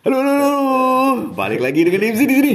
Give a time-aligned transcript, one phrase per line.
[0.00, 0.56] Halo, halo, halo.
[1.36, 2.54] Balik lagi dengan Dimsi di sini.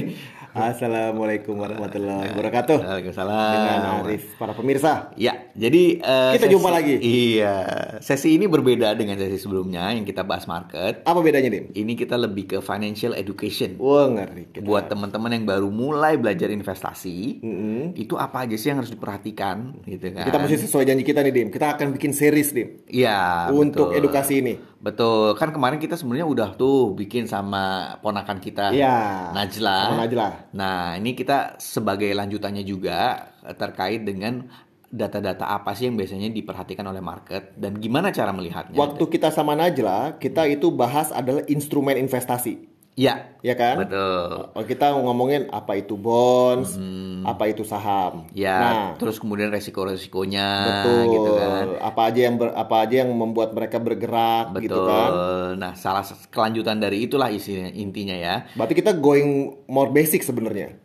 [0.55, 2.79] Assalamualaikum warahmatullahi wabarakatuh.
[2.81, 3.53] Waalaikumsalam.
[3.53, 5.13] Dengan Arif para pemirsa.
[5.13, 6.97] Ya, jadi eh, Kita jumpa lagi.
[6.97, 7.55] Iya,
[8.01, 11.05] sesi ini berbeda dengan sesi sebelumnya yang kita bahas market.
[11.05, 11.69] Apa bedanya, Dim?
[11.69, 13.77] Ini kita lebih ke financial education.
[13.77, 14.49] Wah, ngeri.
[14.49, 14.65] Kita.
[14.65, 17.93] Buat teman-teman yang baru mulai belajar investasi, Mm-mm.
[17.93, 20.23] itu apa aja sih yang harus diperhatikan, gitu kan?
[20.23, 21.47] Kita mesti sesuai janji kita nih, Dim.
[21.53, 22.81] Kita akan bikin series, Dim.
[22.89, 23.99] Iya, untuk betul.
[24.01, 24.55] edukasi ini.
[24.79, 29.31] Betul, kan kemarin kita sebenarnya udah tuh bikin sama ponakan kita, Iya.
[29.33, 29.79] Najla.
[29.89, 30.27] Sama Najla.
[30.53, 34.45] Nah, ini kita sebagai lanjutannya juga eh, terkait dengan
[34.95, 38.77] data-data apa sih yang biasanya diperhatikan oleh market dan gimana cara melihatnya.
[38.79, 42.74] Waktu kita sama Najla, kita itu bahas adalah instrumen investasi.
[42.95, 43.75] Ya, Ya kan?
[43.77, 44.55] betul.
[44.55, 46.79] Oh, Kita ngomongin apa itu bonds,
[47.21, 48.23] apa itu saham.
[48.31, 51.01] Ya, Nah, terus kemudian resiko-resikonya betul.
[51.11, 51.65] gitu kan.
[51.83, 54.87] Apa aja yang ber- apa aja yang membuat mereka bergerak gitu Betul.
[54.87, 55.11] kan.
[55.55, 58.47] Nah, salah kelanjutan dari itulah isinya intinya ya.
[58.55, 59.27] Berarti kita going
[59.67, 60.79] more basic sebenarnya.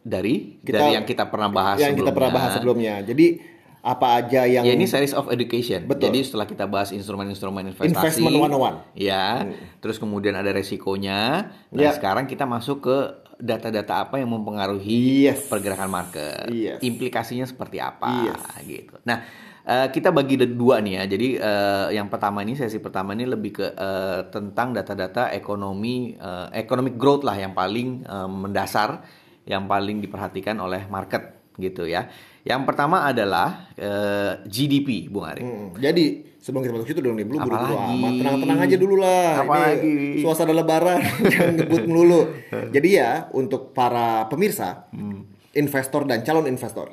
[0.00, 3.00] Dari Kita- dari yang kita pernah bahas yang kita pernah bahas sebelumnya.
[3.00, 3.40] Jadi
[3.84, 5.84] apa aja yang Ya ini series of education.
[5.84, 6.08] Betul.
[6.08, 7.92] Jadi setelah kita bahas instrumen-instrumen investasi,
[8.24, 8.96] Investment 101.
[8.96, 9.44] ya,
[9.78, 11.52] terus kemudian ada resikonya.
[11.68, 11.92] Nah, Ya.
[11.92, 12.96] sekarang kita masuk ke
[13.36, 15.44] data-data apa yang mempengaruhi Yes.
[15.52, 16.80] pergerakan market, Yes.
[16.80, 18.40] implikasinya seperti apa, Yes.
[18.64, 18.96] gitu.
[19.04, 19.20] Nah,
[19.60, 21.04] eh, kita bagi dua nih ya.
[21.04, 26.48] Jadi eh, yang pertama ini sesi pertama ini lebih ke eh, tentang data-data ekonomi, eh,
[26.56, 29.04] economic growth lah yang paling eh, mendasar,
[29.44, 32.08] yang paling diperhatikan oleh market gitu ya.
[32.44, 35.40] Yang pertama adalah eh, GDP, Bung Ari.
[35.40, 36.04] Hmm, jadi
[36.36, 38.12] sebelum kita masuk situ dong nih, lu buru-buru amat.
[38.20, 39.30] Tenang-tenang aja dulu lah.
[39.40, 39.80] Apalagi?
[39.80, 41.00] Ini suasana lebaran
[41.32, 42.20] jangan ngebut melulu.
[42.76, 45.24] Jadi ya untuk para pemirsa, Hmm.
[45.52, 46.92] investor dan calon investor.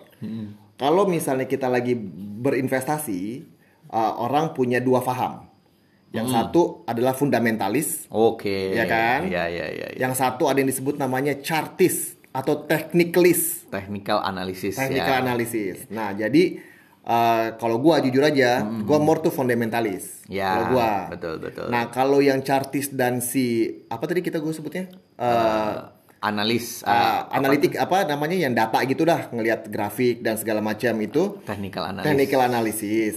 [0.76, 2.00] Kalau misalnya kita lagi
[2.42, 3.44] berinvestasi,
[3.90, 5.46] uh, orang punya dua faham.
[6.12, 6.36] Yang Hmm.
[6.38, 8.72] satu adalah fundamentalis, Oke.
[8.72, 9.28] Ya kan?
[9.28, 9.88] Ya, ya, ya.
[9.90, 10.00] ya.
[10.00, 13.68] yang satu ada yang disebut namanya chartis atau technicalist.
[13.72, 15.24] Technical analysis technical ya.
[15.24, 15.76] analysis.
[15.92, 16.60] Nah, jadi
[17.04, 20.24] uh, kalau gua jujur aja, gua more to fundamentalis.
[20.28, 20.36] Hmm.
[20.36, 20.90] Ya, kalau gua.
[21.12, 21.68] betul, betul.
[21.68, 24.88] Nah, kalau yang chartis dan si apa tadi kita gue sebutnya?
[25.20, 25.92] Uh,
[26.22, 30.94] Analis, uh, uh, analitik apa namanya yang data gitu dah, ngelihat grafik dan segala macam
[31.02, 32.06] itu technical analysis.
[32.06, 33.16] technical analysis.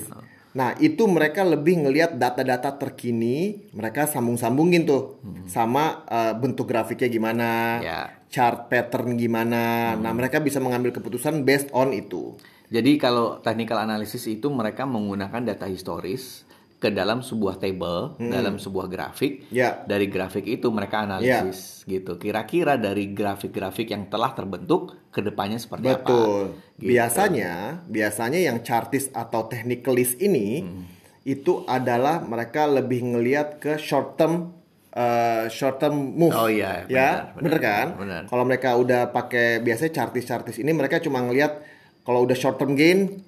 [0.56, 7.50] Nah, itu mereka lebih ngelihat data-data terkini, mereka sambung-sambungin tuh sama uh, bentuk grafiknya gimana,
[7.84, 8.00] Ya.
[8.34, 9.94] Chart pattern gimana.
[9.94, 12.34] Nah, mereka bisa mengambil keputusan based on itu.
[12.66, 16.42] Jadi kalau technical analysis itu mereka menggunakan data historis
[16.82, 19.46] ke dalam sebuah table, dalam sebuah grafik.
[19.48, 19.54] Hmm.
[19.54, 19.70] Ya.
[19.86, 22.18] Dari grafik itu mereka analisis gitu.
[22.18, 26.02] Kira-kira dari grafik-grafik yang telah terbentuk ke depannya seperti apa.
[26.02, 26.58] Betul.
[26.76, 26.90] Gitu.
[26.90, 27.52] Biasanya,
[27.86, 30.84] biasanya yang chartis atau technicalist ini Hmm.
[31.22, 34.63] itu adalah mereka lebih ngelihat ke short term
[34.94, 36.32] uh, short term move.
[36.32, 37.86] Oh iya, ya, benar, bener, benar, kan?
[37.98, 38.22] benar.
[38.30, 41.60] Kalau mereka udah pakai biasanya chartis-chartis ini mereka cuma ngelihat
[42.06, 43.20] kalau udah short term gain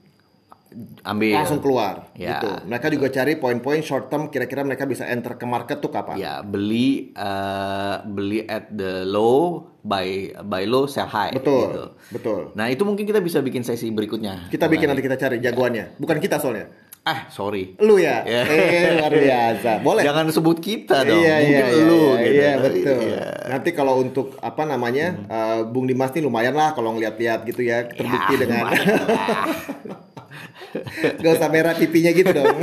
[1.07, 2.49] Ambil langsung keluar Ya, gitu.
[2.69, 6.21] Mereka juga cari poin-poin short term kira-kira mereka bisa enter ke market tuh kapan.
[6.21, 11.71] ya beli eh, beli at the low buy buy low sell high Betul.
[11.71, 11.85] gitu.
[12.19, 12.41] Betul.
[12.59, 14.51] Nah, itu mungkin kita bisa bikin sesi berikutnya.
[14.53, 15.97] Kita bikin nanti kita cari jagoannya.
[15.97, 16.69] Bukan kita soalnya.
[17.07, 17.79] Ah, sorry.
[17.79, 18.27] Lu ya.
[18.27, 18.43] Ya.
[18.43, 19.71] Eh, luar biasa.
[19.79, 20.03] Boleh.
[20.03, 21.23] Jangan sebut kita dong.
[21.23, 22.35] Iya, Mungkin iya, iya, lu iya, gitu.
[22.35, 22.99] iya, betul.
[23.07, 23.25] Iya.
[23.47, 27.87] Nanti kalau untuk apa namanya eh, Bung Dimas nih lumayan lah kalau ngeliat-liat gitu ya
[27.87, 28.67] terbukti Ya, dengan
[31.23, 32.57] gak usah merah pipinya gitu dong.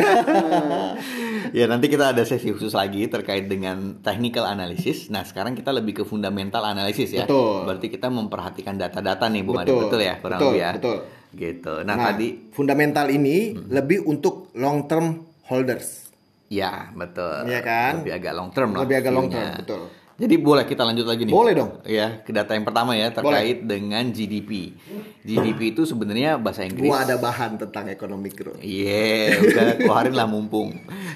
[1.58, 5.08] ya nanti kita ada sesi khusus lagi terkait dengan technical analysis.
[5.10, 7.26] Nah sekarang kita lebih ke fundamental analysis ya.
[7.26, 7.66] Betul.
[7.66, 9.72] Berarti kita memperhatikan data-data nih Bung Adi.
[9.72, 9.82] Betul.
[9.88, 10.72] Betul ya kurang Betul, lebih ya.
[10.78, 10.98] betul.
[11.34, 11.82] Gitu.
[11.82, 16.06] Nah, Nah, tadi fundamental ini lebih untuk long term holders.
[16.48, 17.50] ya betul.
[17.50, 18.06] Iya kan?
[18.06, 18.86] Lebih agak long term lah.
[18.86, 19.82] Lebih agak long term, betul.
[20.14, 21.34] Jadi boleh kita lanjut lagi nih.
[21.34, 21.82] Boleh dong.
[21.90, 24.78] Ya, ke data yang pertama ya terkait dengan GDP.
[25.26, 26.86] GDP itu sebenarnya bahasa Inggris.
[26.86, 28.62] Gua ada bahan tentang ekonomi growth.
[28.62, 30.70] Iya, udah keluarin lah mumpung.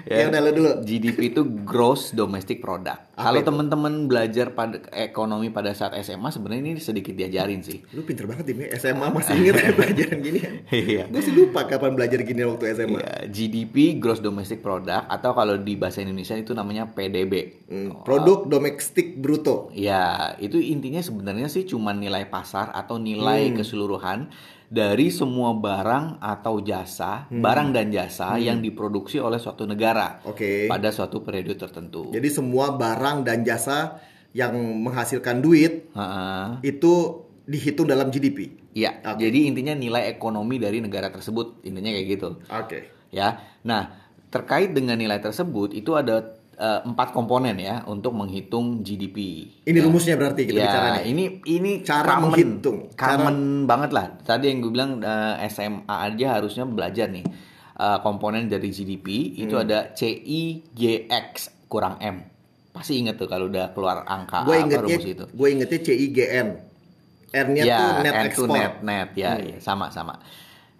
[0.09, 0.72] Ya udah, lu dulu.
[0.81, 3.13] GDP itu gross domestic product.
[3.13, 7.86] Apa Kalau teman-teman belajar pada ekonomi pada saat SMA sebenarnya ini sedikit diajarin sih.
[7.94, 10.51] Lu pinter banget ini SMA masih inget ya pelajaran gini ya.
[10.74, 11.04] Iya.
[11.12, 12.98] Gue sih lupa kapan belajar gini waktu SMA.
[12.98, 17.66] Ya, GDP gross domestic product atau kalau di bahasa Indonesia itu namanya PDB.
[17.68, 19.72] Hmm, Produk domestik bruto.
[19.72, 23.56] Ya, itu intinya sebenarnya sih cuma nilai pasar atau nilai Hmm.
[23.56, 24.19] keseluruhan
[24.68, 27.39] dari semua barang atau jasa, Hmm.
[27.39, 30.68] barang dan jasa yang diproduksi oleh suatu negara Oke.
[30.68, 32.12] pada suatu periode tertentu.
[32.12, 33.98] Jadi semua barang dan jasa
[34.36, 34.54] yang
[34.84, 36.60] menghasilkan duit Ha-ha.
[36.62, 38.51] itu dihitung dalam GDP.
[38.75, 39.24] Iya, Oke.
[39.24, 42.30] jadi intinya nilai ekonomi dari negara tersebut intinya kayak gitu.
[42.51, 42.80] Oke.
[43.10, 43.39] Ya.
[43.63, 43.89] Nah,
[44.28, 49.45] terkait dengan nilai tersebut itu ada empat komponen ya untuk menghitung GDP.
[49.62, 51.04] Ini rumusnya berarti kita ya, bicara nih.
[51.07, 52.77] ini ini Cara common, menghitung.
[52.92, 54.06] common banget lah.
[54.19, 57.25] Tadi yang gue bilang eh, SMA aja harusnya belajar nih
[57.77, 59.06] Eh, komponen dari GDP
[59.38, 59.62] itu Hmm.
[59.62, 61.25] ada CIGX
[61.68, 62.25] kurang M.
[62.74, 65.25] Pasti inget tuh kalau udah keluar angka Gue apa rumus itu.
[65.27, 66.48] gue ingetnya CIGN.
[67.27, 68.50] R-nya ya, tuh net N export.
[68.50, 70.18] net, net ya, ya, sama sama.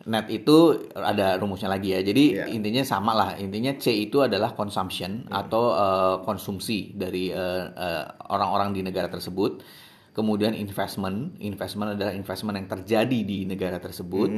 [0.08, 2.00] Net itu ada rumusnya lagi ya.
[2.00, 2.46] Jadi Iya.
[2.48, 3.30] intinya sama lah.
[3.36, 9.60] Intinya C itu adalah consumption atau eh, konsumsi dari eh, eh, orang-orang di negara tersebut.
[10.16, 14.34] Kemudian investment, investment adalah investment yang terjadi di negara tersebut.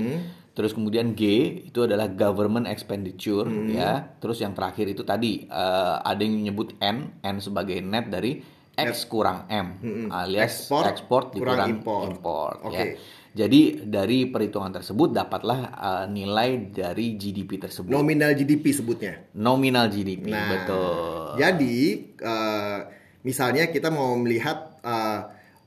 [0.52, 1.24] Terus kemudian G
[1.72, 4.12] itu adalah government expenditure ya.
[4.20, 9.04] Terus yang terakhir itu tadi eh, ada yang menyebut N, N sebagai net dari X
[9.06, 9.68] kurang M
[10.08, 12.02] alias Ekspor ekspor kurang dikurang impor.
[12.08, 12.76] impor, Oke.
[12.76, 12.86] ya.
[13.30, 17.88] Jadi dari perhitungan tersebut dapatlah uh, nilai dari GDP tersebut.
[17.88, 19.22] Nominal GDP sebutnya.
[19.34, 21.38] Nominal GDP, Nah, betul.
[21.38, 21.78] Jadi
[22.18, 22.78] eh,
[23.22, 25.20] misalnya kita mau melihat eh,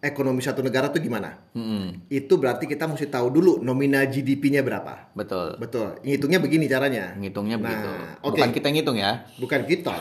[0.02, 1.38] ekonomi satu negara tuh gimana?
[1.54, 5.14] Mm-mm, Itu berarti kita mesti tahu dulu nominal GDP-nya berapa.
[5.14, 5.54] betul.
[5.56, 6.02] Betul.
[6.02, 7.14] Ngitungnya begini caranya.
[7.14, 7.88] Ngitungnya Nah, begitu.
[8.26, 8.34] oke.
[8.34, 9.22] Bukan kita ngitung ya.
[9.38, 9.94] Bukan kita.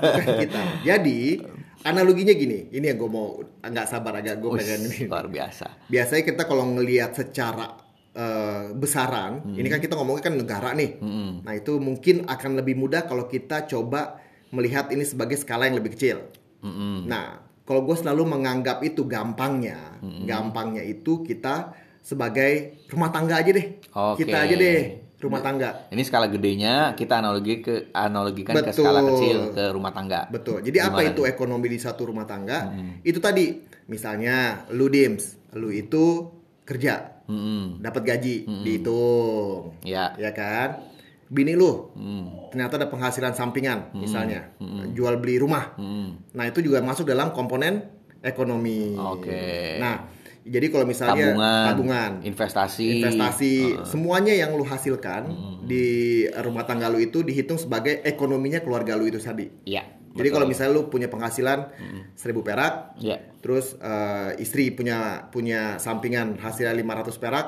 [0.00, 0.60] Bukan kita.
[0.88, 1.44] Jadi
[1.84, 2.70] analoginya gini.
[2.70, 4.98] Ini yang gue mau nggak sabar agak gue pengen ini.
[5.06, 5.90] luar biasa.
[5.90, 7.78] Biasanya kita kalau ngelihat secara
[8.14, 10.98] eh, besaran, ini kan kita ngomongnya kan negara nih.
[11.02, 14.18] Mm-mm, Nah itu mungkin akan lebih mudah kalau kita coba
[14.52, 16.28] melihat ini sebagai skala yang lebih kecil.
[16.60, 17.08] mm-mm.
[17.08, 19.96] Nah, kalau gue selalu menganggap itu gampangnya,
[20.28, 23.80] gampangnya itu kita sebagai rumah tangga aja deh.
[23.94, 24.26] Oke.
[24.26, 24.80] Kita aja deh
[25.22, 25.86] rumah tangga.
[25.88, 28.82] Ini skala gedenya kita analogi ke analogikan ke Betul.
[28.82, 30.26] skala kecil ke rumah tangga.
[30.26, 30.60] Betul.
[30.60, 31.30] Jadi apa Gimana itu nih?
[31.30, 32.74] ekonomi di satu rumah tangga?
[33.00, 33.54] Itu tadi,
[33.86, 36.26] misalnya lu dims, lu itu
[36.66, 38.36] kerja, Mm-mm, dapat gaji,
[38.66, 40.10] dihitung, Ya.
[40.18, 40.90] ya kan?
[41.32, 44.52] Bini lu Mm, ternyata ada penghasilan sampingan, misalnya
[44.92, 45.72] jual beli rumah.
[45.78, 46.34] mm.
[46.36, 47.88] Nah itu juga masuk dalam komponen
[48.20, 48.92] ekonomi.
[48.98, 49.78] Oke.
[49.78, 50.04] Nah
[50.42, 53.54] jadi kalau misalnya Tabungan, tabungan, investasi, investasi,
[53.86, 55.30] semuanya yang lu hasilkan
[55.62, 59.46] di rumah tangga lu itu dihitung sebagai ekonominya keluarga lu itu tadi.
[59.64, 59.86] Ya.
[60.12, 61.72] Jadi kalau misalnya lu punya penghasilan
[62.12, 63.16] seribu perak, Ya.
[63.40, 67.46] terus eh, istri punya punya sampingan hasilnya 500 perak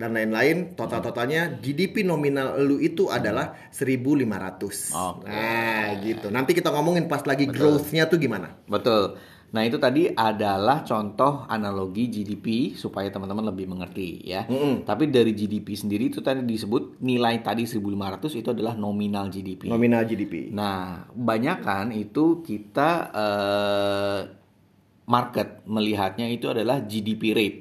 [0.00, 4.96] dan lain-lain, total-totalnya GDP nominal lu itu adalah 1500.
[4.96, 5.28] Oke.
[5.28, 6.32] Nah, gitu.
[6.32, 8.56] Nanti kita ngomongin pas lagi growth-nya tuh gimana.
[8.64, 9.20] Betul.
[9.50, 14.46] Nah itu tadi adalah contoh analogi GDP supaya teman-teman lebih mengerti ya.
[14.80, 17.82] Tapi dari GDP sendiri itu tadi disebut nilai tadi 1.500
[18.32, 19.66] itu adalah nominal GDP.
[19.66, 20.50] Nominal GDP.
[20.50, 24.20] Nah, kebanyakan itu kita eh,
[25.04, 27.58] market melihatnya itu adalah GDP rate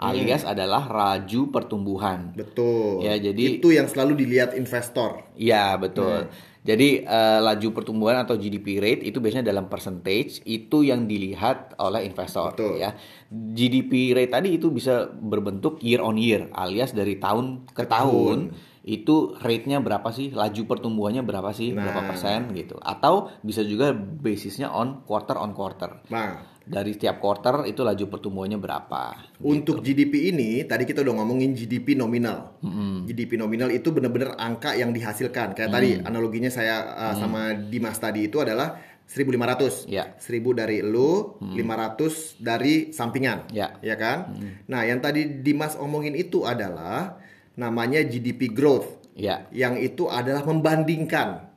[0.00, 2.32] alias adalah raju pertumbuhan.
[2.32, 3.04] Betul.
[3.04, 5.28] Ya, jadi- itu yang selalu dilihat investor.
[5.36, 6.24] Iya betul.
[6.60, 12.04] Jadi eh, laju pertumbuhan atau GDP rate itu biasanya dalam percentage itu yang dilihat oleh
[12.04, 12.84] investor Betul.
[12.84, 12.92] ya.
[13.32, 18.52] GDP rate tadi itu bisa berbentuk year on year alias dari tahun ke, Ke tahun,
[18.80, 20.32] itu rate-nya berapa sih?
[20.32, 21.76] Laju pertumbuhannya berapa sih?
[21.76, 22.08] Berapa Nah.
[22.08, 22.80] persen gitu.
[22.80, 26.00] Atau bisa juga basisnya on quarter on quarter.
[26.08, 29.18] Nah, Dari setiap quarter itu laju pertumbuhannya berapa?
[29.42, 32.62] Untuk GDP ini, tadi kita udah ngomongin GDP nominal.
[33.10, 35.58] GDP nominal itu benar-benar angka yang dihasilkan.
[35.58, 39.90] Kayak tadi analoginya saya uh, sama Dimas tadi itu adalah 1.500.
[39.90, 40.14] Ya.
[40.14, 43.50] 1.000 dari lu, 500 dari sampingan.
[43.50, 43.74] Ya.
[43.82, 44.38] Ya kan?
[44.70, 47.18] Nah, yang tadi Dimas omongin itu adalah
[47.58, 49.00] namanya GDP growth.
[49.18, 49.46] Ya.
[49.50, 51.50] Yang itu adalah membandingkan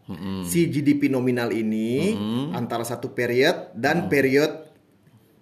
[0.44, 2.12] si GDP nominal ini
[2.52, 4.68] antara satu period dan period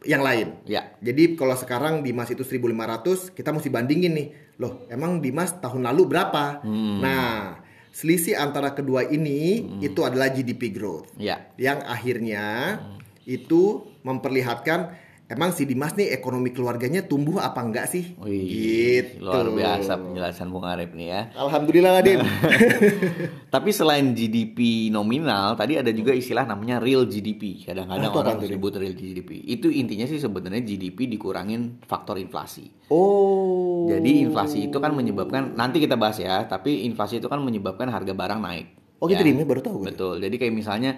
[0.05, 0.58] yang lain.
[0.70, 0.93] Ya.
[1.01, 4.27] Jadi kalau sekarang Dimas itu 1500, kita mesti bandingin nih.
[4.62, 6.62] Loh, emang Dimas tahun lalu berapa?
[7.01, 7.58] Nah,
[7.89, 11.10] selisih antara kedua ini itu adalah GDP growth.
[11.17, 11.50] Ya.
[11.58, 12.46] Yang akhirnya
[13.25, 14.98] itu memperlihatkan
[15.31, 18.19] emang si Dimas nih ekonomi keluarganya tumbuh apa enggak sih?
[18.19, 19.23] Wih, gitu.
[19.23, 21.21] luar biasa penjelasan Bung Arif nih ya.
[21.39, 22.19] Alhamdulillah Dim.
[23.55, 27.63] Tapi selain GDP nominal, tadi ada juga istilah namanya real GDP.
[27.63, 29.39] Kadang-kadang orang disebut real GDP.
[29.47, 32.67] Itu intinya sih sebenarnya GDP dikurangin faktor inflasi.
[32.91, 33.88] oh.
[33.88, 38.11] Jadi inflasi itu kan menyebabkan nanti kita bahas ya, tapi inflasi itu kan menyebabkan harga
[38.11, 38.80] barang naik.
[39.01, 39.34] Oh gitu Ya.
[39.43, 39.88] Baru tahu gue.
[39.91, 40.15] Betul.
[40.22, 40.91] Jadi kayak misalnya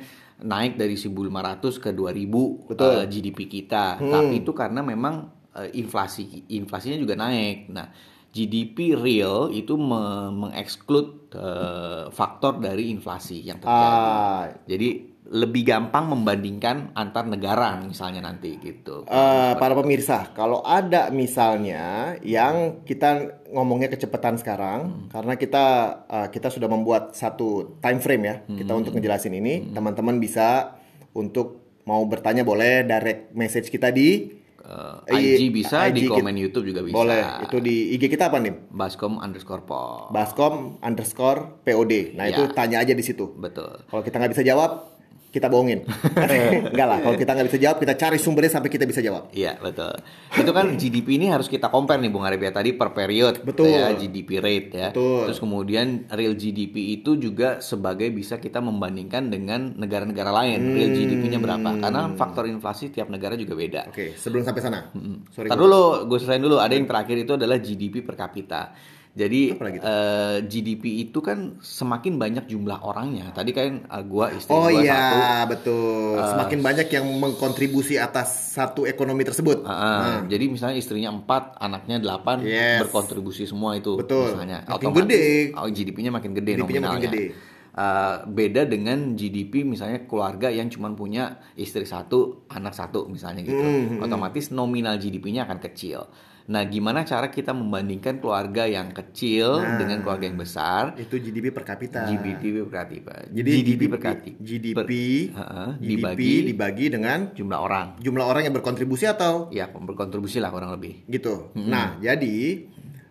[0.43, 2.91] naik dari 1.500 ke 2.000 Betul.
[2.99, 3.97] eh, GDP kita.
[4.03, 7.71] Tapi itu karena memang eh, inflasi inflasinya juga naik.
[7.71, 7.87] Nah,
[8.33, 13.93] GDP real itu me- mengeksklud eh, faktor dari inflasi yang terjadi.
[13.93, 14.89] Ah, Jadi
[15.23, 19.05] lebih gampang membandingkan antar negara misalnya nanti gitu.
[19.07, 25.65] Eh, para pemirsa, kalau ada misalnya yang kita ngomongnya kecepatan sekarang, karena kita
[26.05, 30.75] eh, kita sudah membuat satu time frame ya, kita untuk ngejelasin ini, teman-teman bisa
[31.13, 36.15] untuk mau bertanya boleh direct message kita di Eh, Eh, IG bisa, di IG kita-
[36.17, 36.95] komen YouTube juga bisa.
[36.95, 37.19] boleh.
[37.43, 38.55] Itu di IG kita apa nih?
[38.69, 40.07] Baskom underscore po.
[40.09, 42.15] Baskom underscore POD.
[42.15, 42.53] Nah itu Ya.
[42.53, 43.35] tanya aja di situ.
[43.35, 43.83] Betul.
[43.83, 44.92] Kalau kita nggak bisa jawab,
[45.33, 45.81] kita bohongin.
[46.69, 46.99] Enggak lah.
[47.01, 49.33] Kalau kita nggak bisa jawab, kita cari sumbernya sampai kita bisa jawab.
[49.33, 49.97] Iya betul.
[50.37, 53.41] Itu kan GDP ini harus kita compare nih Bung Arif ya tadi per period.
[53.41, 53.73] Betul.
[53.73, 54.89] Ya, GDP rate ya.
[54.93, 55.33] Betul.
[55.33, 60.69] Terus kemudian real GDP itu juga sebagai bisa kita membandingkan dengan negara-negara lain.
[60.69, 60.73] Hmm.
[60.77, 61.69] Real GDP-nya berapa?
[61.81, 63.89] Karena faktor inflasi tiap negara juga beda.
[63.89, 64.93] Oke, sebelum sampai sana.
[65.33, 65.49] Sorry.
[65.49, 66.61] Ntar dulu, gue selesain dulu.
[66.61, 68.69] Ada yang terakhir itu adalah GDP per kapita.
[69.13, 69.69] Jadi tuh?
[69.77, 73.29] eh, GDP itu kan semakin banyak jumlah orangnya.
[73.29, 75.17] Tadi kan eh, gua istri Oh gua iya, satu.
[75.53, 76.17] betul.
[76.25, 79.61] Semakin banyak yang mengkontribusi atas satu ekonomi tersebut.
[79.63, 82.81] Ah, Jadi misalnya istrinya 4, anaknya 8 Yes.
[82.81, 84.33] berkontribusi semua itu Betul.
[84.33, 84.65] misalnya.
[84.65, 85.53] Makin gede.
[85.53, 87.09] oh, GDP-nya makin gede GDP-nya makin nominalnya.
[87.13, 87.25] gede.
[87.73, 93.57] Eh, beda dengan GDP misalnya keluarga yang cuma punya istri satu, anak satu misalnya gitu.
[93.57, 96.05] Hmm, Otomatis nominal GDP-nya akan kecil.
[96.43, 99.79] Nah, gimana cara kita membandingkan keluarga yang kecil Nah.
[99.79, 100.91] dengan keluarga yang besar?
[100.97, 102.03] Itu GDP per kapita.
[102.03, 103.15] GDP per kapita.
[103.29, 104.37] Jadi GDP per kapita.
[104.37, 104.87] GDP, Per-
[105.33, 107.87] Heeh, GDP dibagi dibagi dengan jumlah orang.
[107.97, 111.07] jumlah orang yang berkontribusi atau Ya, berkontribusi lah kurang lebih.
[111.07, 111.55] gitu.
[111.55, 112.67] Nah, jadi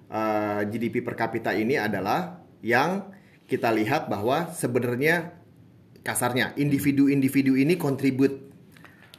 [0.06, 3.08] uh, GDP per kapita ini adalah yang
[3.44, 5.32] kita lihat bahwa sebenarnya
[6.00, 8.52] kasarnya individu-individu ini kontribut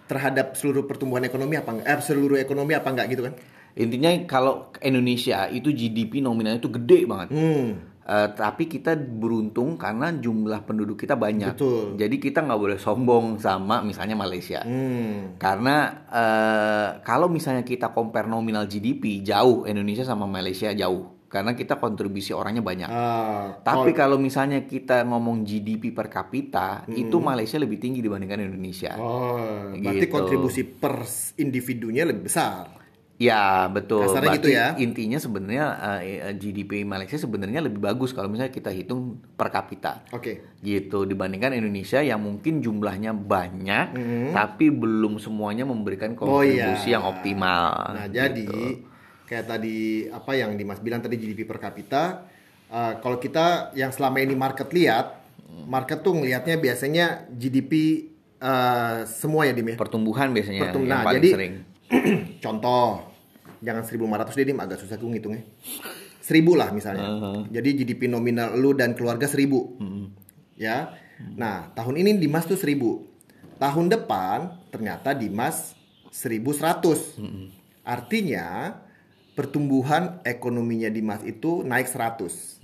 [0.04, 1.88] terhadap seluruh pertumbuhan ekonomi apa enggak?
[1.88, 3.34] Eh, seluruh ekonomi apa enggak gitu kan?
[3.74, 7.30] Intinya kalau Indonesia itu GDP nominalnya itu gede banget.
[7.34, 7.70] Hmm.
[8.04, 11.56] Eh, tapi kita beruntung karena jumlah penduduk kita banyak.
[11.56, 11.96] Betul.
[11.96, 14.60] Jadi kita nggak boleh sombong sama misalnya Malaysia.
[14.60, 15.40] Hmm.
[15.40, 21.24] Karena eh, kalau misalnya kita compare nominal GDP jauh Indonesia sama Malaysia jauh.
[21.32, 22.86] Karena kita kontribusi orangnya banyak.
[22.86, 28.38] Ah, Tapi kalau- kalau misalnya kita ngomong GDP per kapita, itu Malaysia lebih tinggi dibandingkan
[28.44, 28.94] Indonesia.
[28.94, 29.02] Hmm.
[29.02, 30.14] oh, berarti Gitu.
[30.14, 31.02] kontribusi per
[31.40, 32.83] individunya lebih besar.
[33.24, 34.04] Ya betul.
[34.04, 34.68] Kasarnya Berarti gitu ya.
[34.76, 35.66] Intinya sebenarnya
[35.98, 39.02] eh, GDP Malaysia sebenarnya lebih bagus kalau misalnya kita hitung
[39.32, 40.04] per kapita.
[40.12, 40.60] Oke.
[40.60, 44.28] Gitu dibandingkan Indonesia yang mungkin jumlahnya banyak Mhm.
[44.34, 46.68] tapi belum semuanya memberikan Oh, iya.
[46.68, 47.96] kontribusi yang optimal.
[47.96, 48.16] Nah, gitu.
[48.18, 48.48] jadi
[49.24, 49.78] kayak tadi
[50.10, 52.28] apa yang Dimas bilang tadi GDP per kapita,
[52.68, 55.22] uh, kalau kita yang selama ini market lihat,
[55.64, 58.04] market tuh ngelihatnya biasanya GDP
[58.38, 59.78] uh, semua ya Dim ya.
[59.78, 61.54] pertumbuhan biasanya Pertum- yang nah, jadi sering.
[62.44, 63.13] contoh,
[63.64, 65.48] jangan 1500 deh Dim, agak susah tuh ngitungnya.
[66.24, 67.08] 1000 lah misalnya.
[67.52, 69.72] Jadi GDP nominal lu dan keluarga 1000.
[70.60, 70.96] Ya.
[71.40, 73.60] Nah, tahun ini Dimas tuh 1000.
[73.60, 75.76] Tahun depan ternyata Dimas
[76.12, 77.20] 1100.
[77.84, 78.80] Artinya
[79.36, 82.60] pertumbuhan ekonominya Dimas itu naik 100.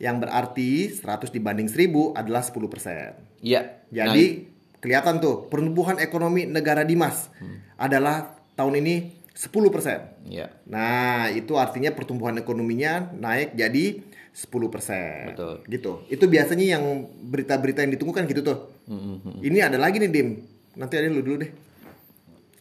[0.00, 3.44] Yang berarti 100 dibanding 1000 adalah 10%.
[3.44, 3.84] Iya.
[3.92, 4.48] Jadi
[4.82, 7.28] kelihatan tuh pertumbuhan ekonomi negara Dimas
[7.76, 10.28] adalah tahun ini 10%.
[10.28, 10.52] Iya.
[10.68, 15.32] Nah, itu artinya pertumbuhan ekonominya naik jadi 10%.
[15.32, 15.54] Betul.
[15.68, 15.92] Gitu.
[16.08, 16.84] Itu biasanya yang
[17.32, 18.58] berita-berita yang ditunggu kan gitu tuh.
[18.88, 19.40] Mm-hmm.
[19.40, 20.28] Ini ada lagi nih, Dim.
[20.76, 21.50] Nanti ada lu dulu deh.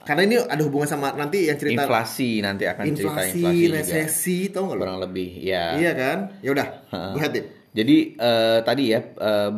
[0.02, 3.76] Karena ini ada hubungan sama nanti yang cerita Inflasi nanti akan cerita inflasi, inflasi juga.
[3.78, 4.82] resesi, tau gak lu?
[4.82, 5.78] Kurang lebih, ya.
[5.78, 6.18] Iya kan?
[6.42, 7.46] Ya udah, ahead, Dim.
[7.72, 9.52] Jadi eh, tadi ya eh,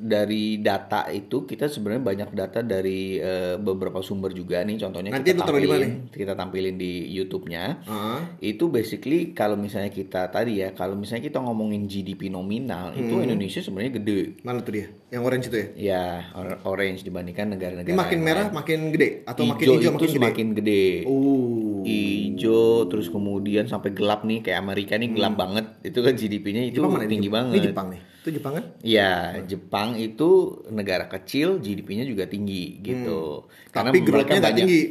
[0.00, 4.78] dari data itu kita sebenarnya banyak data dari eh, beberapa sumber juga nih.
[4.78, 5.88] Contohnya Nanti kita tampilin, mana?
[6.08, 7.64] kita tampilin di YouTube-nya.
[7.82, 8.18] Heeh.
[8.48, 13.26] Itu basically kalau misalnya kita tadi ya, kalau misalnya kita ngomongin GDP nominal itu Hmm.
[13.26, 14.20] Indonesia sebenarnya gede.
[14.40, 14.86] Mana tuh dia?
[15.08, 15.66] Yang orange itu ya?
[15.74, 18.54] Ya, or- orange dibandingkan negara-negara Ini makin merah lain.
[18.54, 20.14] makin gede atau makin hijau itu makin gede?
[20.14, 20.86] semakin gede.
[21.04, 21.82] Oh.
[21.82, 25.64] Ijo terus kemudian sampai gelap nih kayak Amerika nih gelap banget.
[25.82, 26.86] Itu kan GDP-nya itu Hmm.
[26.86, 27.10] Jepang ini?
[27.10, 27.44] tinggi Jepang?
[27.44, 27.56] banget.
[27.56, 28.02] Ini Jepang nih.
[28.28, 28.64] Itu Jepang kan?
[28.84, 30.28] Ya, Jepang itu
[30.68, 33.48] negara kecil, GDP-nya juga tinggi gitu.
[33.48, 33.88] Hmm.
[33.88, 34.82] Tapi growth-nya nggak tinggi.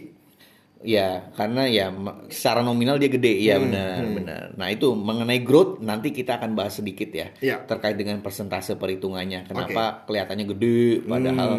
[0.85, 1.89] Ya, karena ya
[2.29, 4.43] secara nominal dia gede, ya Hmm, benar, benar.
[4.61, 7.65] Nah itu mengenai growth nanti kita akan bahas sedikit ya, Iya.
[7.65, 9.49] terkait dengan persentase perhitungannya.
[9.49, 11.51] Kenapa kelihatannya gede, padahal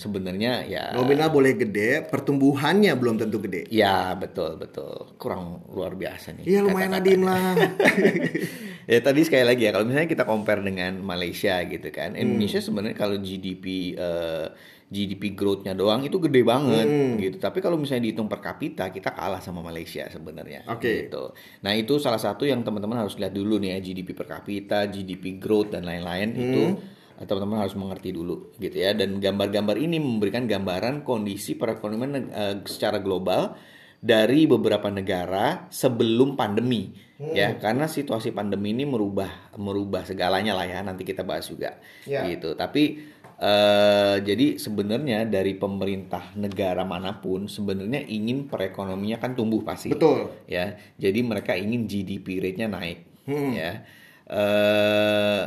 [0.00, 0.96] sebenarnya ya.
[0.96, 3.68] Nominal boleh gede, pertumbuhannya belum tentu gede.
[3.68, 6.44] Ya betul betul, kurang luar biasa nih.
[6.48, 7.52] Iya lumayan adim lah.
[8.84, 12.22] ya tadi sekali lagi ya kalau misalnya kita compare dengan Malaysia gitu kan Hmm.
[12.22, 14.46] Indonesia sebenarnya kalau GDP eh,
[14.88, 17.16] GDP growth-nya doang itu gede banget Hmm.
[17.16, 21.06] gitu tapi kalau misalnya dihitung per kapita kita kalah sama Malaysia sebenarnya Oke.
[21.06, 24.84] gitu nah itu salah satu yang teman-teman harus lihat dulu nih ya GDP per kapita
[24.84, 26.76] GDP growth dan lain-lain itu Hmm.
[27.16, 32.54] eh, teman-teman harus mengerti dulu gitu ya dan gambar-gambar ini memberikan gambaran kondisi perekonomian eh,
[32.66, 33.56] secara global
[33.96, 36.90] dari beberapa negara sebelum pandemi
[37.30, 42.26] ya karena situasi pandemi ini merubah merubah segalanya lah ya nanti kita bahas juga Ya.
[42.26, 42.98] gitu tapi
[43.38, 49.90] eh, jadi sebenarnya dari pemerintah negara mana pun sebenarnya ingin perekonomiannya kan tumbuh pasti.
[49.90, 50.30] Betul.
[50.46, 53.02] Ya, jadi mereka ingin GDP rate-nya naik.
[53.26, 53.50] Hmm.
[53.50, 53.82] Ya.
[54.30, 55.42] Eh,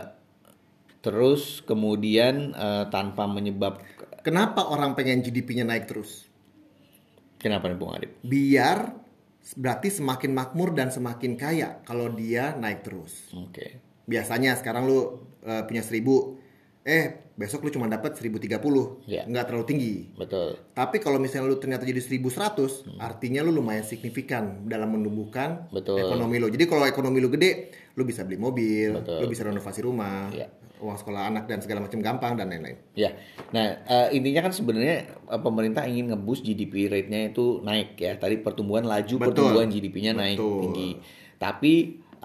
[1.00, 3.80] terus kemudian eh, tanpa menyebab
[4.26, 6.26] Kenapa orang pengen GDP-nya naik terus?
[7.38, 8.12] kenapa nih Bung Adip?
[8.26, 9.05] Biar
[9.54, 13.30] berarti semakin makmur dan semakin kaya kalau dia naik terus.
[13.38, 13.78] Oke.
[14.10, 16.45] Biasanya sekarang lu eh, punya 1000,
[16.86, 18.62] eh besok lu cuma dapat 1030.
[19.10, 19.26] Iya.
[19.26, 19.96] Nggak terlalu tinggi.
[20.14, 20.54] Betul.
[20.72, 23.02] Tapi kalau misalnya lu ternyata jadi 1100, Hmm.
[23.02, 25.98] artinya lu lumayan signifikan dalam menumbuhkan Betul.
[25.98, 26.48] ekonomi lu.
[26.48, 29.18] Jadi kalau ekonomi lu gede, lu bisa beli mobil, Betul.
[29.18, 30.46] lu bisa renovasi rumah, Iya.
[30.78, 32.78] uang sekolah anak dan segala macam gampang dan lain-lain.
[32.94, 33.18] Ya,
[33.50, 38.14] nah eh, intinya kan sebenarnya eh, pemerintah ingin ngebus GDP rate-nya itu naik ya.
[38.16, 39.28] Tadi pertumbuhan laju, Betul.
[39.34, 40.62] pertumbuhan GDP-nya naik Betul.
[40.70, 40.90] tinggi.
[41.36, 41.74] Tapi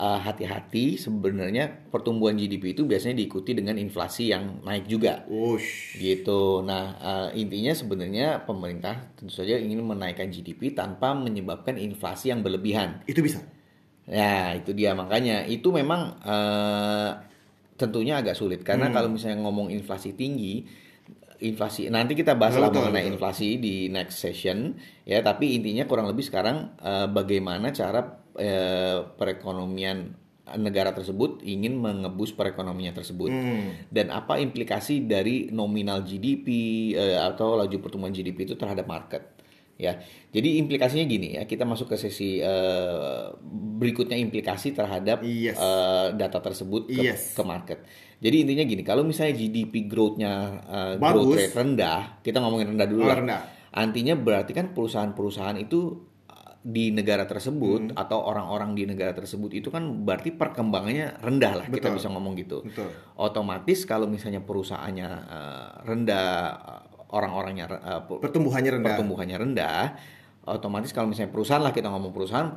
[0.00, 5.28] eh, hati-hati sebenarnya pertumbuhan GDP itu biasanya diikuti dengan inflasi yang naik juga.
[5.28, 6.00] Wush.
[6.00, 6.64] Gitu.
[6.64, 13.04] Nah, eh, intinya sebenarnya pemerintah tentu saja ingin menaikkan GDP tanpa menyebabkan inflasi yang berlebihan.
[13.04, 13.44] Itu bisa.
[14.08, 17.10] Ya, itu dia makanya itu memang eh,
[17.76, 18.94] tentunya agak sulit karena Hmm.
[18.96, 20.64] kalau misalnya ngomong inflasi tinggi,
[21.40, 24.76] inflasi nanti kita bahas Betul, lah mengenai inflasi di next session
[25.08, 30.16] ya, tapi intinya kurang lebih sekarang eh, bagaimana cara eh, perekonomian
[30.50, 33.70] negara tersebut ingin mengebus perekonomian tersebut Hmm.
[33.86, 36.46] dan apa implikasi dari nominal GDP
[36.92, 39.30] eh, atau laju pertumbuhan GDP itu terhadap market
[39.76, 39.96] ya
[40.28, 43.24] jadi implikasinya gini ya kita masuk ke sesi eh,
[43.78, 45.54] berikutnya implikasi terhadap Yes.
[45.54, 47.32] eh, data tersebut ke, Yes.
[47.32, 47.86] ke market
[48.18, 50.32] jadi intinya gini kalau misalnya GDP growth-nya
[50.98, 51.14] Bagus.
[51.14, 53.42] growth rate rendah kita ngomongin rendah dulu Oh, lah rendah.
[53.70, 56.09] Artinya berarti kan perusahaan-perusahaan itu uh,
[56.60, 57.32] di negara Hmm.
[57.32, 61.96] tersebut atau orang-orang di negara tersebut itu kan berarti perkembangannya rendah lah kita Betul.
[61.96, 62.60] bisa ngomong gitu.
[62.60, 62.92] Betul.
[63.16, 66.28] Otomatis kalau misalnya perusahaannya uh, rendah,
[66.60, 68.86] uh, orang-orangnya uh, pu- Pertumbuhannya rendah.
[68.92, 69.80] pertumbuhannya rendah,
[70.44, 72.52] otomatis kalau misalnya perusahaan lah kita ngomong perusahaan,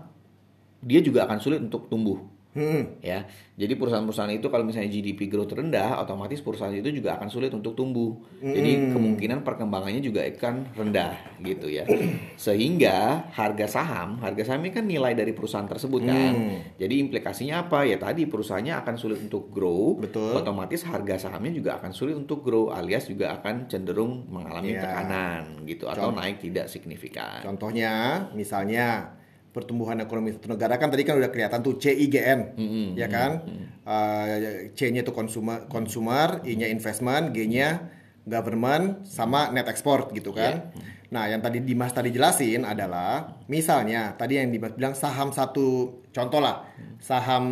[0.79, 2.20] dia juga akan sulit untuk tumbuh
[2.53, 3.01] Hmm.
[3.01, 3.25] ya.
[3.53, 7.74] Jadi perusahaan-perusahaan itu kalau misalnya GDP growth rendah, otomatis perusahaan itu juga akan sulit untuk
[7.74, 8.18] tumbuh.
[8.42, 11.85] Jadi kemungkinan perkembangannya juga akan rendah gitu ya.
[12.33, 16.33] Sehingga harga saham, harga saham ini kan nilai dari perusahaan tersebut kan.
[16.77, 17.85] Jadi implikasinya apa?
[17.85, 20.33] Ya tadi perusahaannya akan sulit untuk grow, Betul.
[20.33, 24.81] otomatis harga sahamnya juga akan sulit untuk grow alias juga akan cenderung mengalami Iya.
[24.81, 27.42] tekanan gitu atau naik tidak signifikan.
[27.46, 29.13] Contohnya, misalnya
[29.53, 30.75] pertumbuhan ekonomi satu negara.
[30.75, 32.57] Kan tadi kan udah kelihatan tuh CIGN,
[32.98, 33.31] ya kan?
[33.85, 34.25] Uh,
[34.74, 37.94] C-nya itu consumer, consumer, I-nya investment, G-nya
[38.25, 40.74] government, sama net export gitu kan?
[41.13, 46.42] Nah, yang tadi Dimas tadi jelasin adalah, misalnya tadi yang Dimas bilang saham satu, contoh
[46.42, 46.66] lah,
[46.98, 47.46] saham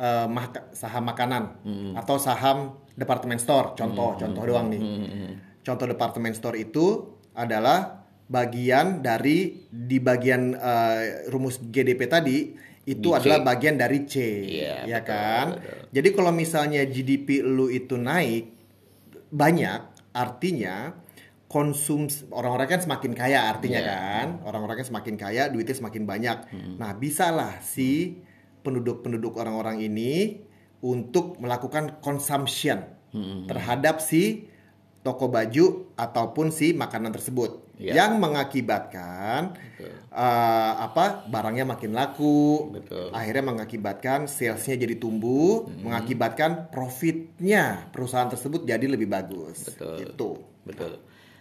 [0.00, 1.60] uh, mak- saham makanan
[1.92, 4.80] atau saham department store, contoh, contoh doang nih.
[5.60, 6.86] Contoh department store itu
[7.36, 7.99] adalah
[8.30, 12.38] bagian dari di bagian eh, rumus GDP tadi
[12.86, 13.18] itu Di C.
[13.18, 14.14] adalah bagian dari C,
[14.46, 15.46] Iya, ya betul, kan?
[15.58, 15.78] betul.
[15.90, 18.50] Jadi kalau misalnya GDP lu itu naik
[19.30, 20.94] banyak, artinya
[21.46, 23.90] konsum orang-orang kan semakin kaya artinya Iya.
[23.90, 26.38] kan, orang-orang kan semakin kaya, duitnya semakin banyak.
[26.78, 28.22] Nah, bisalah si
[28.62, 30.40] penduduk-penduduk orang-orang ini
[30.80, 32.80] untuk melakukan consumption
[33.44, 34.46] terhadap si
[35.02, 37.96] toko baju ataupun si makanan tersebut Iya.
[37.96, 43.08] yang mengakibatkan eh, apa barangnya makin laku Betul.
[43.08, 49.96] akhirnya mengakibatkan salesnya jadi tumbuh mengakibatkan profitnya perusahaan tersebut jadi lebih bagus Betul.
[49.96, 51.00] gitu Betul.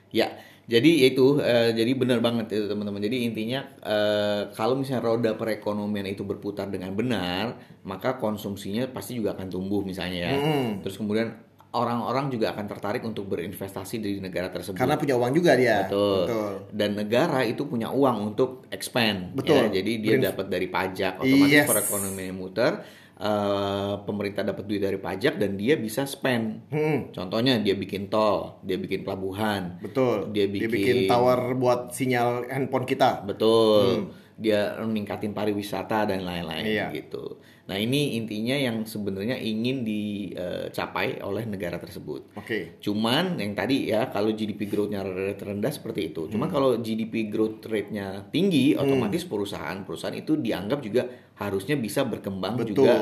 [0.09, 2.97] Ya, jadi itu eh, jadi benar banget itu teman-teman.
[3.01, 9.37] Jadi intinya eh, kalau misalnya roda perekonomian itu berputar dengan benar, maka konsumsinya pasti juga
[9.37, 10.33] akan tumbuh misalnya ya.
[10.81, 11.37] Terus kemudian
[11.71, 14.73] orang-orang juga akan tertarik untuk berinvestasi di negara tersebut.
[14.75, 16.25] karena punya uang juga dia Betul.
[16.71, 19.33] Dan negara itu punya uang untuk expand.
[19.33, 19.69] Betul.
[19.69, 19.77] ya.
[19.77, 21.67] Jadi dia dapat dari pajak, otomatis Yes.
[21.67, 22.73] perekonomian muter.
[23.19, 26.63] eh, pemerintah dapat duit dari pajak dan dia bisa spend.
[26.69, 31.91] Hmm, Contohnya dia bikin tol, dia bikin pelabuhan, betul Dia dia bikin- bikin tower buat
[31.91, 34.07] sinyal handphone kita betul.
[34.33, 36.87] Dia meningkatin pariwisata dan lain-lain Iya.
[36.95, 37.43] gitu.
[37.69, 42.33] Nah ini intinya yang sebenarnya ingin dicapai oleh negara tersebut.
[42.33, 45.05] oke Cuman yang tadi ya kalau GDP growth-nya
[45.37, 46.25] rendah seperti itu.
[46.25, 46.31] Hmm.
[46.33, 51.05] Cuman kalau GDP growth rate-nya tinggi, otomatis perusahaan-perusahaan itu dianggap juga
[51.39, 52.75] harusnya bisa berkembang Betul.
[52.75, 52.93] juga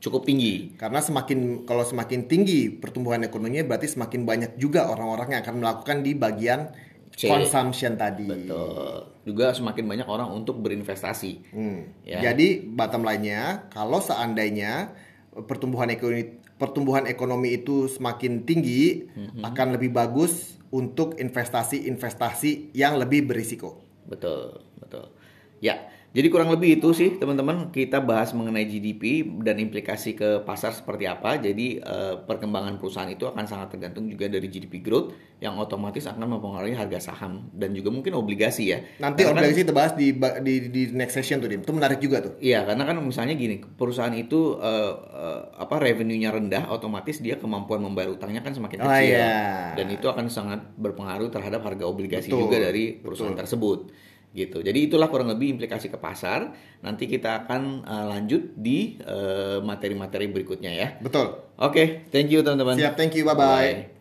[0.00, 0.72] cukup tinggi.
[0.80, 6.00] karena semakin kalau semakin tinggi pertumbuhan ekonominya berarti semakin banyak juga orang-orang yang akan melakukan
[6.00, 6.72] di bagian
[7.12, 7.28] C.
[7.28, 9.12] consumption tadi Betul.
[9.22, 11.54] Juga semakin banyak orang untuk berinvestasi.
[11.54, 11.94] Hmm.
[12.02, 12.18] Ya.
[12.32, 14.90] Jadi bottom line-nya kalau seandainya
[15.46, 19.10] pertumbuhan ekonomi pertumbuhan ekonomi itu semakin tinggi
[19.42, 23.82] akan lebih bagus untuk investasi-investasi yang lebih berisiko.
[24.06, 25.10] Betul, betul.
[25.58, 30.70] Ya, jadi kurang lebih itu sih teman-teman kita bahas mengenai GDP dan implikasi ke pasar
[30.70, 31.40] seperti apa.
[31.40, 36.36] Jadi eh, perkembangan perusahaan itu akan sangat tergantung juga dari GDP growth yang otomatis akan
[36.36, 38.84] mempengaruhi harga saham dan juga mungkin obligasi ya.
[39.00, 40.12] Nanti Karena kan- obligasi kita bahas di,
[40.44, 41.64] di di next session tuh, Dim.
[41.64, 42.36] Itu menarik juga tuh.
[42.38, 47.80] Iya, karena kan misalnya gini, perusahaan itu eh, eh, apa revenue-nya rendah, otomatis dia kemampuan
[47.80, 49.16] membayar utangnya kan semakin Oh, kecil.
[49.16, 49.72] iya.
[49.74, 54.11] Dan itu akan sangat berpengaruh terhadap harga obligasi Betul, juga dari perusahaan tersebut.
[54.32, 54.64] Gitu.
[54.64, 56.56] Jadi itulah kurang lebih implikasi ke pasar.
[56.80, 60.88] Nanti kita akan eh, lanjut di eh, materi-materi berikutnya ya.
[60.98, 61.36] Betul.
[61.60, 62.80] Oke, thank you teman-teman.
[62.80, 63.28] Siap, thank you.
[63.28, 63.92] Bye-bye.